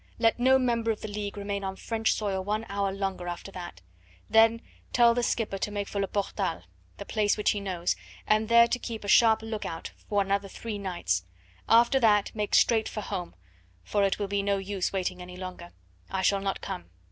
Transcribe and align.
Let 0.17 0.39
no 0.39 0.57
member 0.57 0.89
of 0.89 1.01
the 1.01 1.07
League 1.07 1.37
remain 1.37 1.63
on 1.63 1.75
French 1.75 2.13
soil 2.13 2.43
one 2.43 2.65
hour 2.69 2.91
longer 2.91 3.27
after 3.27 3.51
that. 3.51 3.81
Then 4.31 4.63
tell 4.93 5.13
the 5.13 5.21
skipper 5.21 5.59
to 5.59 5.69
make 5.69 5.87
for 5.87 6.01
Le 6.01 6.07
Portel 6.07 6.63
the 6.97 7.05
place 7.05 7.37
which 7.37 7.51
he 7.51 7.59
knows 7.59 7.95
and 8.25 8.49
there 8.49 8.67
to 8.67 8.79
keep 8.79 9.03
a 9.03 9.07
sharp 9.07 9.43
outlook 9.43 9.91
for 10.09 10.23
another 10.23 10.47
three 10.47 10.79
nights. 10.79 11.25
After 11.69 11.99
that 11.99 12.33
make 12.33 12.55
straight 12.55 12.89
for 12.89 13.01
home, 13.01 13.35
for 13.83 14.03
it 14.03 14.17
will 14.17 14.27
be 14.27 14.41
no 14.41 14.57
use 14.57 14.91
waiting 14.91 15.21
any 15.21 15.37
longer. 15.37 15.71
I 16.09 16.23
shall 16.23 16.41
not 16.41 16.61
come. 16.61 16.89